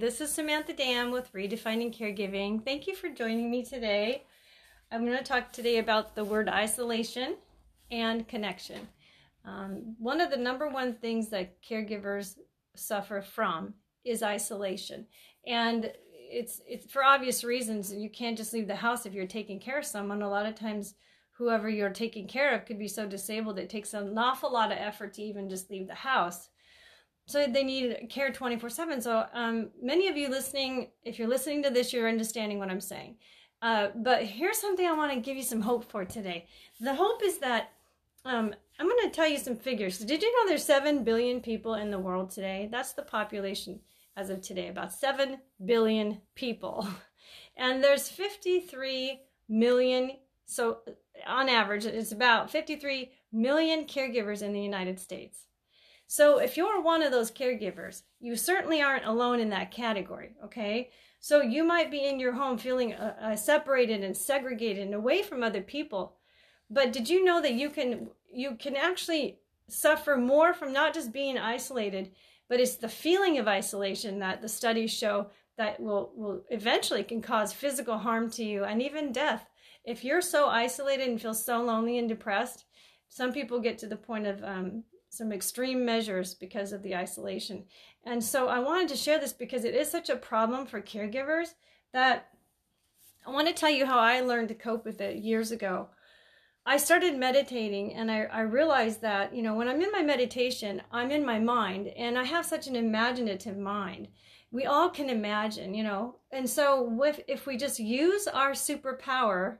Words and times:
This 0.00 0.20
is 0.20 0.32
Samantha 0.32 0.72
Dam 0.72 1.12
with 1.12 1.32
Redefining 1.32 1.96
Caregiving. 1.96 2.64
Thank 2.64 2.88
you 2.88 2.96
for 2.96 3.08
joining 3.10 3.48
me 3.48 3.64
today. 3.64 4.24
I'm 4.90 5.04
going 5.04 5.16
to 5.16 5.22
talk 5.22 5.52
today 5.52 5.78
about 5.78 6.16
the 6.16 6.24
word 6.24 6.48
isolation 6.48 7.36
and 7.92 8.26
connection. 8.26 8.88
Um, 9.44 9.94
one 10.00 10.20
of 10.20 10.30
the 10.30 10.36
number 10.36 10.68
one 10.68 10.94
things 10.94 11.28
that 11.28 11.62
caregivers 11.62 12.38
suffer 12.74 13.22
from 13.22 13.74
is 14.04 14.24
isolation. 14.24 15.06
And 15.46 15.92
it's 16.10 16.60
it's 16.66 16.90
for 16.90 17.04
obvious 17.04 17.44
reasons. 17.44 17.92
You 17.92 18.10
can't 18.10 18.36
just 18.36 18.52
leave 18.52 18.66
the 18.66 18.74
house 18.74 19.06
if 19.06 19.12
you're 19.12 19.26
taking 19.26 19.60
care 19.60 19.78
of 19.78 19.84
someone. 19.84 20.22
A 20.22 20.28
lot 20.28 20.46
of 20.46 20.56
times 20.56 20.94
whoever 21.36 21.68
you're 21.68 21.90
taking 21.90 22.26
care 22.26 22.52
of 22.52 22.66
could 22.66 22.80
be 22.80 22.88
so 22.88 23.06
disabled 23.06 23.58
it 23.58 23.70
takes 23.70 23.94
an 23.94 24.18
awful 24.18 24.52
lot 24.52 24.72
of 24.72 24.78
effort 24.78 25.14
to 25.14 25.22
even 25.22 25.48
just 25.48 25.70
leave 25.70 25.86
the 25.86 25.94
house 25.94 26.48
so 27.26 27.46
they 27.46 27.64
need 27.64 28.08
care 28.10 28.30
24 28.32 28.68
7 28.70 29.00
so 29.00 29.26
um, 29.32 29.70
many 29.82 30.08
of 30.08 30.16
you 30.16 30.28
listening 30.28 30.90
if 31.04 31.18
you're 31.18 31.28
listening 31.28 31.62
to 31.62 31.70
this 31.70 31.92
you're 31.92 32.08
understanding 32.08 32.58
what 32.58 32.70
i'm 32.70 32.80
saying. 32.80 33.16
Uh, 33.62 33.88
but 33.96 34.24
here's 34.24 34.58
something 34.58 34.86
i 34.86 34.92
want 34.92 35.12
to 35.12 35.20
give 35.20 35.36
you 35.36 35.42
some 35.42 35.62
hope 35.62 35.90
for 35.90 36.04
today. 36.04 36.46
The 36.80 36.94
hope 36.94 37.22
is 37.22 37.38
that 37.38 37.72
um, 38.24 38.54
i'm 38.78 38.88
going 38.88 39.08
to 39.08 39.14
tell 39.14 39.28
you 39.28 39.38
some 39.38 39.56
figures. 39.56 39.98
Did 39.98 40.22
you 40.22 40.32
know 40.32 40.48
there's 40.48 40.64
7 40.64 41.04
billion 41.04 41.40
people 41.40 41.74
in 41.74 41.90
the 41.90 41.98
world 41.98 42.30
today? 42.30 42.68
That's 42.70 42.92
the 42.92 43.02
population 43.02 43.80
as 44.16 44.30
of 44.30 44.40
today 44.40 44.68
about 44.68 44.92
7 44.92 45.38
billion 45.64 46.20
people. 46.34 46.88
And 47.56 47.84
there's 47.84 48.08
53 48.08 49.20
million 49.48 50.10
so 50.46 50.78
on 51.26 51.48
average 51.48 51.84
it's 51.86 52.12
about 52.12 52.50
53 52.50 53.10
million 53.32 53.84
caregivers 53.84 54.42
in 54.42 54.52
the 54.52 54.60
united 54.60 54.98
states 54.98 55.46
so 56.06 56.38
if 56.38 56.56
you're 56.56 56.82
one 56.82 57.02
of 57.02 57.12
those 57.12 57.30
caregivers, 57.30 58.02
you 58.20 58.36
certainly 58.36 58.82
aren't 58.82 59.06
alone 59.06 59.40
in 59.40 59.50
that 59.50 59.70
category, 59.70 60.34
okay? 60.44 60.90
So 61.20 61.40
you 61.40 61.64
might 61.64 61.90
be 61.90 62.04
in 62.04 62.20
your 62.20 62.32
home 62.32 62.58
feeling 62.58 62.92
uh, 62.92 63.16
uh, 63.20 63.36
separated 63.36 64.02
and 64.02 64.16
segregated 64.16 64.84
and 64.84 64.94
away 64.94 65.22
from 65.22 65.42
other 65.42 65.62
people. 65.62 66.16
But 66.68 66.92
did 66.92 67.08
you 67.08 67.24
know 67.24 67.40
that 67.40 67.54
you 67.54 67.70
can 67.70 68.08
you 68.32 68.56
can 68.56 68.76
actually 68.76 69.38
suffer 69.68 70.16
more 70.16 70.52
from 70.52 70.72
not 70.72 70.92
just 70.92 71.12
being 71.12 71.38
isolated, 71.38 72.10
but 72.48 72.60
it's 72.60 72.76
the 72.76 72.88
feeling 72.88 73.38
of 73.38 73.48
isolation 73.48 74.18
that 74.18 74.42
the 74.42 74.48
studies 74.48 74.92
show 74.92 75.28
that 75.56 75.80
will 75.80 76.12
will 76.14 76.42
eventually 76.50 77.04
can 77.04 77.22
cause 77.22 77.52
physical 77.52 77.98
harm 77.98 78.30
to 78.32 78.44
you 78.44 78.64
and 78.64 78.82
even 78.82 79.12
death. 79.12 79.48
If 79.84 80.04
you're 80.04 80.22
so 80.22 80.48
isolated 80.48 81.08
and 81.08 81.20
feel 81.20 81.34
so 81.34 81.62
lonely 81.62 81.98
and 81.98 82.08
depressed, 82.08 82.64
some 83.08 83.32
people 83.32 83.60
get 83.60 83.78
to 83.78 83.86
the 83.86 83.96
point 83.96 84.26
of 84.26 84.42
um, 84.42 84.84
some 85.14 85.32
extreme 85.32 85.84
measures 85.84 86.34
because 86.34 86.72
of 86.72 86.82
the 86.82 86.94
isolation. 86.94 87.64
And 88.04 88.22
so 88.22 88.48
I 88.48 88.58
wanted 88.58 88.88
to 88.88 88.96
share 88.96 89.18
this 89.18 89.32
because 89.32 89.64
it 89.64 89.74
is 89.74 89.90
such 89.90 90.10
a 90.10 90.16
problem 90.16 90.66
for 90.66 90.80
caregivers 90.80 91.54
that 91.92 92.28
I 93.26 93.30
want 93.30 93.48
to 93.48 93.54
tell 93.54 93.70
you 93.70 93.86
how 93.86 93.98
I 93.98 94.20
learned 94.20 94.48
to 94.48 94.54
cope 94.54 94.84
with 94.84 95.00
it 95.00 95.16
years 95.16 95.50
ago. 95.50 95.88
I 96.66 96.76
started 96.78 97.16
meditating 97.16 97.94
and 97.94 98.10
I, 98.10 98.22
I 98.24 98.40
realized 98.40 99.02
that, 99.02 99.34
you 99.34 99.42
know, 99.42 99.54
when 99.54 99.68
I'm 99.68 99.82
in 99.82 99.92
my 99.92 100.02
meditation, 100.02 100.82
I'm 100.90 101.10
in 101.10 101.24
my 101.24 101.38
mind 101.38 101.88
and 101.88 102.18
I 102.18 102.24
have 102.24 102.46
such 102.46 102.66
an 102.66 102.76
imaginative 102.76 103.56
mind. 103.56 104.08
We 104.50 104.66
all 104.66 104.88
can 104.88 105.10
imagine, 105.10 105.74
you 105.74 105.82
know. 105.82 106.16
And 106.30 106.48
so 106.48 106.82
with, 106.82 107.20
if 107.28 107.46
we 107.46 107.56
just 107.56 107.78
use 107.78 108.26
our 108.26 108.52
superpower 108.52 109.58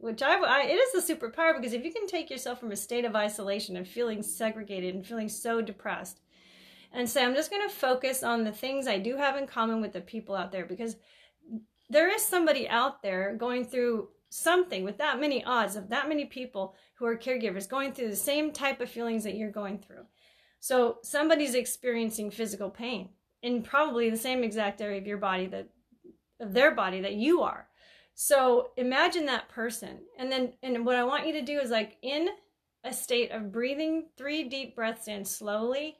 which 0.00 0.22
I, 0.22 0.34
I, 0.34 0.62
it 0.62 0.74
is 0.74 1.10
a 1.10 1.14
superpower 1.14 1.56
because 1.56 1.72
if 1.72 1.84
you 1.84 1.92
can 1.92 2.06
take 2.06 2.30
yourself 2.30 2.58
from 2.58 2.72
a 2.72 2.76
state 2.76 3.04
of 3.04 3.14
isolation 3.14 3.76
and 3.76 3.86
feeling 3.86 4.22
segregated 4.22 4.94
and 4.94 5.06
feeling 5.06 5.28
so 5.28 5.60
depressed 5.60 6.20
and 6.92 7.08
say 7.08 7.24
i'm 7.24 7.34
just 7.34 7.50
going 7.50 7.68
to 7.68 7.74
focus 7.74 8.22
on 8.22 8.44
the 8.44 8.52
things 8.52 8.86
i 8.86 8.98
do 8.98 9.16
have 9.16 9.36
in 9.36 9.46
common 9.46 9.80
with 9.80 9.92
the 9.92 10.00
people 10.00 10.34
out 10.34 10.52
there 10.52 10.64
because 10.64 10.96
there 11.90 12.12
is 12.12 12.22
somebody 12.22 12.68
out 12.68 13.02
there 13.02 13.34
going 13.36 13.64
through 13.64 14.08
something 14.30 14.84
with 14.84 14.96
that 14.98 15.20
many 15.20 15.44
odds 15.44 15.76
of 15.76 15.88
that 15.90 16.08
many 16.08 16.24
people 16.24 16.74
who 16.94 17.04
are 17.04 17.16
caregivers 17.16 17.68
going 17.68 17.92
through 17.92 18.08
the 18.08 18.16
same 18.16 18.52
type 18.52 18.80
of 18.80 18.88
feelings 18.88 19.24
that 19.24 19.34
you're 19.34 19.50
going 19.50 19.78
through. 19.78 20.04
So 20.60 20.98
somebody's 21.02 21.54
experiencing 21.54 22.30
physical 22.30 22.70
pain 22.70 23.08
in 23.42 23.62
probably 23.62 24.08
the 24.08 24.16
same 24.16 24.44
exact 24.44 24.80
area 24.80 25.00
of 25.00 25.06
your 25.06 25.18
body 25.18 25.46
that 25.46 25.68
of 26.38 26.54
their 26.54 26.74
body 26.74 27.00
that 27.00 27.14
you 27.14 27.42
are 27.42 27.66
so 28.14 28.70
imagine 28.76 29.26
that 29.26 29.48
person. 29.48 30.00
And 30.18 30.30
then, 30.30 30.52
and 30.62 30.84
what 30.84 30.96
I 30.96 31.04
want 31.04 31.26
you 31.26 31.32
to 31.34 31.42
do 31.42 31.58
is 31.58 31.70
like 31.70 31.96
in 32.02 32.28
a 32.84 32.92
state 32.92 33.30
of 33.30 33.52
breathing 33.52 34.06
three 34.16 34.44
deep 34.44 34.74
breaths 34.74 35.08
in 35.08 35.24
slowly 35.24 35.96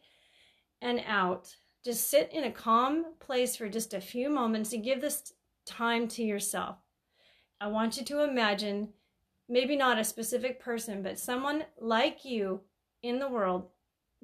and 0.80 1.02
out. 1.06 1.54
Just 1.84 2.10
sit 2.10 2.30
in 2.32 2.44
a 2.44 2.52
calm 2.52 3.14
place 3.20 3.56
for 3.56 3.68
just 3.68 3.94
a 3.94 4.00
few 4.00 4.28
moments 4.30 4.72
and 4.72 4.84
give 4.84 5.00
this 5.00 5.32
time 5.66 6.08
to 6.08 6.22
yourself. 6.22 6.76
I 7.60 7.68
want 7.68 7.96
you 7.96 8.04
to 8.06 8.22
imagine 8.22 8.90
maybe 9.48 9.76
not 9.76 9.98
a 9.98 10.04
specific 10.04 10.60
person, 10.60 11.02
but 11.02 11.18
someone 11.18 11.64
like 11.78 12.24
you 12.24 12.60
in 13.02 13.18
the 13.18 13.28
world 13.28 13.68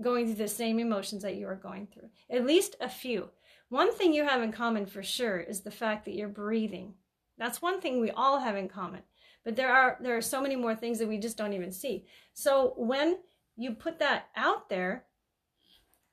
going 0.02 0.26
through 0.26 0.36
the 0.36 0.48
same 0.48 0.78
emotions 0.78 1.22
that 1.22 1.36
you 1.36 1.46
are 1.48 1.56
going 1.56 1.86
through. 1.86 2.08
At 2.30 2.46
least 2.46 2.76
a 2.80 2.88
few. 2.88 3.30
One 3.68 3.92
thing 3.92 4.12
you 4.12 4.24
have 4.24 4.42
in 4.42 4.52
common 4.52 4.86
for 4.86 5.02
sure 5.02 5.40
is 5.40 5.62
the 5.62 5.70
fact 5.70 6.04
that 6.04 6.14
you're 6.14 6.28
breathing. 6.28 6.94
That's 7.38 7.62
one 7.62 7.80
thing 7.80 8.00
we 8.00 8.10
all 8.10 8.40
have 8.40 8.56
in 8.56 8.68
common. 8.68 9.02
But 9.44 9.56
there 9.56 9.72
are 9.72 9.96
there 10.00 10.16
are 10.16 10.22
so 10.22 10.40
many 10.40 10.56
more 10.56 10.74
things 10.74 10.98
that 10.98 11.08
we 11.08 11.18
just 11.18 11.36
don't 11.36 11.52
even 11.52 11.70
see. 11.70 12.06
So 12.34 12.74
when 12.76 13.18
you 13.56 13.72
put 13.72 13.98
that 14.00 14.28
out 14.36 14.68
there, 14.68 15.04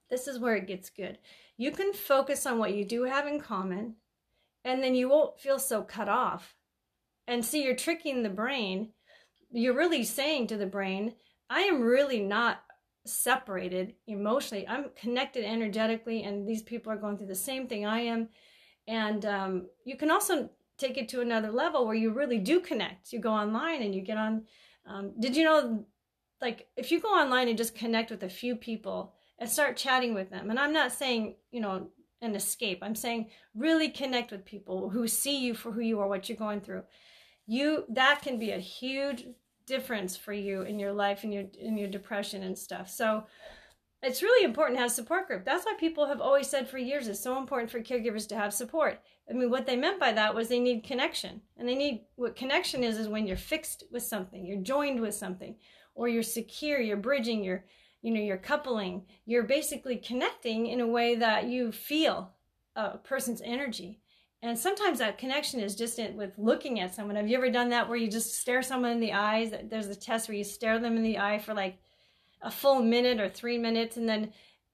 this 0.10 0.28
is 0.28 0.40
where 0.40 0.56
it 0.56 0.68
gets 0.68 0.90
good. 0.90 1.18
You 1.58 1.72
can 1.72 1.94
focus 1.94 2.46
on 2.46 2.60
what 2.60 2.74
you 2.74 2.86
do 2.86 3.04
have 3.04 3.28
in 3.28 3.40
common, 3.40 3.96
and 4.64 4.84
then 4.84 4.96
you 4.96 5.10
won't 5.10 5.40
feel 5.40 5.60
so 5.60 5.82
cut 5.82 6.10
off. 6.10 6.56
And 7.28 7.44
see, 7.44 7.64
you're 7.64 7.76
tricking 7.76 8.22
the 8.22 8.30
brain. 8.30 8.90
You're 9.52 9.76
really 9.76 10.04
saying 10.04 10.48
to 10.48 10.58
the 10.58 10.66
brain, 10.66 11.14
I 11.50 11.62
am 11.62 11.82
really 11.82 12.20
not 12.20 12.64
separated 13.06 13.96
emotionally. 14.08 14.68
I'm 14.68 14.92
connected 14.96 15.44
energetically, 15.46 16.24
and 16.24 16.48
these 16.48 16.62
people 16.62 16.92
are 16.92 16.98
going 16.98 17.18
through 17.18 17.28
the 17.28 17.36
same 17.36 17.68
thing 17.68 17.86
I 17.86 18.02
am. 18.02 18.30
And 18.88 19.26
um, 19.26 19.68
you 19.86 19.96
can 19.96 20.12
also 20.12 20.50
take 20.78 20.98
it 20.98 21.10
to 21.10 21.22
another 21.22 21.52
level 21.52 21.86
where 21.86 21.96
you 21.96 22.12
really 22.12 22.40
do 22.40 22.60
connect. 22.60 23.14
You 23.14 23.20
go 23.20 23.32
online 23.32 23.82
and 23.82 23.94
you 23.94 24.02
get 24.02 24.18
on. 24.18 24.44
Um, 24.86 25.14
did 25.20 25.36
you 25.36 25.44
know, 25.44 25.86
like, 26.42 26.68
if 26.76 26.92
you 26.92 27.00
go 27.00 27.10
online 27.10 27.48
and 27.48 27.58
just 27.58 27.76
connect 27.76 28.12
with 28.12 28.24
a 28.24 28.30
few 28.30 28.56
people 28.56 29.14
and 29.40 29.50
start 29.50 29.78
chatting 29.78 30.14
with 30.14 30.30
them, 30.30 30.50
and 30.50 30.60
I'm 30.60 30.74
not 30.74 30.92
saying, 30.92 31.36
you 31.52 31.62
know, 31.62 31.88
an 32.22 32.36
escape, 32.36 32.80
I'm 32.82 32.96
saying 32.96 33.30
really 33.54 33.90
connect 33.90 34.32
with 34.32 34.46
people 34.46 34.90
who 34.90 35.08
see 35.08 35.40
you 35.44 35.54
for 35.54 35.72
who 35.72 35.82
you 35.82 36.00
are, 36.00 36.08
what 36.08 36.30
you're 36.30 36.38
going 36.38 36.62
through. 36.62 36.84
You 37.46 37.86
that 37.90 38.22
can 38.22 38.40
be 38.40 38.52
a 38.52 38.60
huge 38.60 39.26
difference 39.66 40.16
for 40.16 40.34
you 40.34 40.62
in 40.62 40.80
your 40.80 40.94
life 40.94 41.24
and 41.24 41.34
your 41.34 41.46
in 41.60 41.78
your 41.78 41.90
depression 41.90 42.44
and 42.44 42.58
stuff. 42.58 42.90
So 42.90 43.26
it's 44.04 44.22
really 44.22 44.46
important 44.46 44.78
to 44.78 44.82
have 44.82 44.92
support 44.92 45.28
group. 45.28 45.46
That's 45.46 45.66
why 45.66 45.74
people 45.80 46.06
have 46.08 46.22
always 46.22 46.50
said 46.50 46.68
for 46.68 46.78
years 46.78 47.08
it's 47.08 47.24
so 47.24 47.38
important 47.38 47.72
for 47.72 47.80
caregivers 47.80 48.28
to 48.30 48.36
have 48.36 48.54
support. 48.54 49.02
I 49.30 49.34
mean, 49.34 49.50
what 49.50 49.66
they 49.66 49.76
meant 49.76 50.00
by 50.00 50.12
that 50.12 50.36
was 50.36 50.48
they 50.50 50.60
need 50.60 50.84
connection. 50.84 51.42
And 51.58 51.68
they 51.68 51.76
need 51.76 52.02
what 52.16 52.36
connection 52.36 52.84
is 52.84 52.98
is 52.98 53.08
when 53.08 53.28
you're 53.28 53.38
fixed 53.38 53.86
with 53.92 54.04
something, 54.04 54.46
you're 54.46 54.62
joined 54.62 55.00
with 55.00 55.16
something, 55.16 55.56
or 55.96 56.08
you're 56.08 56.24
secure, 56.24 56.80
you're 56.80 56.98
bridging, 56.98 57.44
you're 57.44 57.66
you 58.04 58.12
know, 58.12 58.20
you're 58.20 58.38
coupling, 58.38 59.04
you're 59.26 59.44
basically 59.44 59.96
connecting 59.96 60.68
in 60.68 60.82
a 60.82 60.88
way 60.88 61.16
that 61.16 61.46
you 61.46 61.72
feel 61.72 62.34
a 62.76 62.98
person's 62.98 63.42
energy. 63.42 64.02
And 64.42 64.60
sometimes 64.60 65.00
that 65.00 65.18
connection 65.18 65.62
is 65.62 65.74
just 65.74 65.98
with 66.16 66.34
looking 66.38 66.82
at 66.82 66.94
someone. 66.94 67.16
Have 67.16 67.30
you 67.30 67.38
ever 67.38 67.50
done 67.50 67.70
that 67.70 67.88
where 67.88 67.98
you 67.98 68.10
just 68.10 68.36
stare 68.36 68.62
someone 68.62 68.92
in 68.92 69.00
the 69.00 69.14
eyes? 69.14 69.54
There's 69.70 69.88
a 69.88 69.96
test 69.96 70.28
where 70.28 70.38
you 70.38 70.44
stare 70.44 70.80
them 70.80 70.98
in 70.98 71.04
the 71.04 71.18
eye 71.18 71.40
for 71.40 71.54
like 71.54 71.78
a 72.44 72.52
full 72.52 72.82
minute 72.82 73.20
or 73.20 73.30
three 73.30 73.58
minutes, 73.58 73.98
and 73.98 74.08
then 74.08 74.32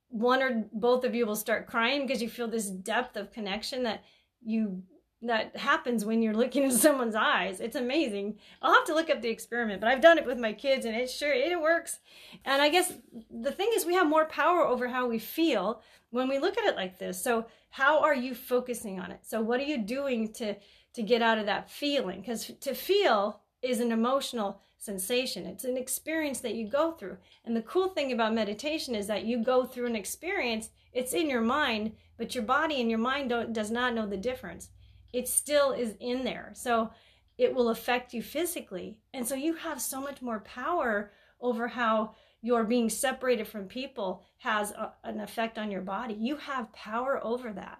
one 0.09 0.41
or 0.41 0.65
both 0.73 1.03
of 1.03 1.15
you 1.15 1.25
will 1.25 1.35
start 1.35 1.67
crying 1.67 2.05
because 2.05 2.21
you 2.21 2.29
feel 2.29 2.47
this 2.47 2.69
depth 2.69 3.15
of 3.15 3.31
connection 3.31 3.83
that 3.83 4.03
you 4.41 4.83
that 5.21 5.55
happens 5.57 6.05
when 6.05 6.21
you're 6.21 6.33
looking 6.33 6.63
in 6.65 6.71
someone's 6.71 7.15
eyes. 7.15 7.59
It's 7.59 7.75
amazing. 7.75 8.37
I'll 8.61 8.73
have 8.73 8.85
to 8.85 8.93
look 8.93 9.09
up 9.09 9.21
the 9.21 9.29
experiment, 9.29 9.81
but 9.81 9.89
I've 9.89 10.01
done 10.01 10.17
it 10.17 10.25
with 10.25 10.37
my 10.37 10.53
kids 10.53 10.85
and 10.85 10.95
it 10.95 11.09
sure 11.09 11.31
it 11.31 11.59
works. 11.61 11.99
And 12.45 12.61
I 12.61 12.69
guess 12.69 12.93
the 13.29 13.51
thing 13.51 13.69
is 13.75 13.85
we 13.85 13.95
have 13.95 14.07
more 14.07 14.25
power 14.25 14.61
over 14.65 14.87
how 14.87 15.07
we 15.07 15.19
feel 15.19 15.81
when 16.11 16.27
we 16.27 16.39
look 16.39 16.57
at 16.57 16.65
it 16.65 16.75
like 16.75 16.97
this. 16.97 17.21
So 17.21 17.45
how 17.69 18.01
are 18.01 18.15
you 18.15 18.33
focusing 18.33 18.99
on 18.99 19.11
it? 19.11 19.19
So 19.23 19.41
what 19.41 19.59
are 19.59 19.63
you 19.63 19.77
doing 19.77 20.31
to 20.33 20.55
to 20.93 21.03
get 21.03 21.21
out 21.21 21.37
of 21.37 21.45
that 21.45 21.69
feeling? 21.69 22.23
Cuz 22.23 22.51
to 22.61 22.73
feel 22.73 23.41
is 23.61 23.79
an 23.79 23.91
emotional 23.91 24.61
sensation. 24.77 25.45
It's 25.45 25.65
an 25.65 25.77
experience 25.77 26.39
that 26.39 26.55
you 26.55 26.67
go 26.67 26.91
through. 26.91 27.17
And 27.45 27.55
the 27.55 27.61
cool 27.61 27.89
thing 27.89 28.11
about 28.11 28.33
meditation 28.33 28.95
is 28.95 29.07
that 29.07 29.25
you 29.25 29.43
go 29.43 29.65
through 29.65 29.87
an 29.87 29.95
experience, 29.95 30.69
it's 30.93 31.13
in 31.13 31.29
your 31.29 31.41
mind, 31.41 31.93
but 32.17 32.33
your 32.33 32.43
body 32.43 32.79
and 32.79 32.89
your 32.89 32.99
mind 32.99 33.33
does 33.51 33.71
not 33.71 33.93
know 33.93 34.07
the 34.07 34.17
difference. 34.17 34.69
It 35.11 35.27
still 35.27 35.71
is 35.71 35.95
in 35.99 36.23
there. 36.23 36.51
So 36.53 36.91
it 37.37 37.53
will 37.53 37.69
affect 37.69 38.13
you 38.13 38.21
physically. 38.21 38.99
And 39.13 39.27
so 39.27 39.35
you 39.35 39.55
have 39.55 39.81
so 39.81 40.01
much 40.01 40.21
more 40.21 40.41
power 40.41 41.11
over 41.41 41.67
how 41.67 42.15
your 42.41 42.63
being 42.63 42.89
separated 42.89 43.47
from 43.47 43.65
people 43.65 44.23
has 44.37 44.71
a, 44.71 44.93
an 45.03 45.19
effect 45.19 45.57
on 45.57 45.71
your 45.71 45.81
body. 45.81 46.13
You 46.13 46.37
have 46.37 46.71
power 46.73 47.19
over 47.23 47.51
that. 47.53 47.79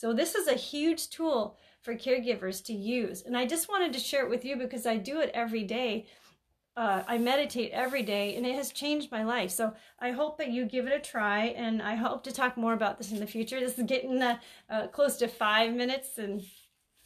So 0.00 0.14
this 0.14 0.34
is 0.34 0.48
a 0.48 0.54
huge 0.54 1.10
tool 1.10 1.58
for 1.82 1.94
caregivers 1.94 2.64
to 2.64 2.72
use. 2.72 3.20
And 3.20 3.36
I 3.36 3.44
just 3.44 3.68
wanted 3.68 3.92
to 3.92 3.98
share 3.98 4.24
it 4.24 4.30
with 4.30 4.46
you 4.46 4.56
because 4.56 4.86
I 4.86 4.96
do 4.96 5.20
it 5.20 5.30
every 5.34 5.62
day. 5.62 6.06
Uh, 6.74 7.02
I 7.06 7.18
meditate 7.18 7.72
every 7.72 8.02
day 8.02 8.34
and 8.34 8.46
it 8.46 8.54
has 8.54 8.72
changed 8.72 9.12
my 9.12 9.24
life. 9.24 9.50
So 9.50 9.74
I 9.98 10.12
hope 10.12 10.38
that 10.38 10.52
you 10.52 10.64
give 10.64 10.86
it 10.86 10.94
a 10.94 11.00
try 11.00 11.48
and 11.48 11.82
I 11.82 11.96
hope 11.96 12.24
to 12.24 12.32
talk 12.32 12.56
more 12.56 12.72
about 12.72 12.96
this 12.96 13.12
in 13.12 13.20
the 13.20 13.26
future. 13.26 13.60
This 13.60 13.76
is 13.76 13.84
getting 13.84 14.22
uh, 14.22 14.38
uh, 14.70 14.86
close 14.86 15.18
to 15.18 15.28
five 15.28 15.74
minutes 15.74 16.16
and 16.16 16.44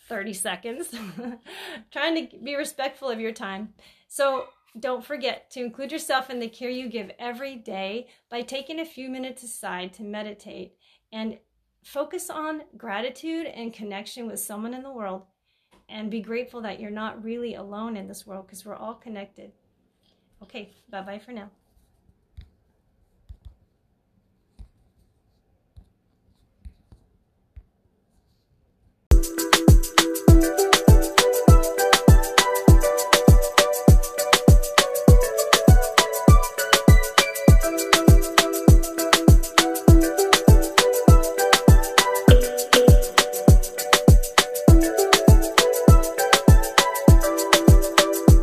30 0.08 0.32
seconds. 0.32 0.94
Trying 1.90 2.28
to 2.28 2.36
be 2.44 2.54
respectful 2.54 3.08
of 3.08 3.18
your 3.18 3.32
time. 3.32 3.74
So 4.06 4.44
don't 4.78 5.04
forget 5.04 5.50
to 5.50 5.60
include 5.60 5.90
yourself 5.90 6.30
in 6.30 6.38
the 6.38 6.46
care 6.46 6.70
you 6.70 6.88
give 6.88 7.10
every 7.18 7.56
day 7.56 8.06
by 8.30 8.42
taking 8.42 8.78
a 8.78 8.86
few 8.86 9.08
minutes 9.08 9.42
aside 9.42 9.92
to 9.94 10.04
meditate 10.04 10.76
and 11.12 11.38
focus 11.84 12.30
on 12.30 12.62
gratitude 12.76 13.46
and 13.46 13.72
connection 13.72 14.26
with 14.26 14.40
someone 14.40 14.74
in 14.74 14.82
the 14.82 14.90
world 14.90 15.22
and 15.88 16.10
be 16.10 16.20
grateful 16.20 16.62
that 16.62 16.80
you're 16.80 16.90
not 16.90 17.22
really 17.22 17.54
alone 17.54 17.96
in 17.96 18.08
this 18.08 18.26
world 18.26 18.46
because 18.46 18.64
we're 18.64 18.74
all 18.74 18.94
connected. 18.94 19.52
Okay, 20.42 20.70
bye 20.90 21.02
bye 21.02 21.18
for 21.18 21.32
now. 21.32 21.50